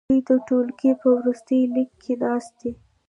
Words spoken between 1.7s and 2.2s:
لیکه کې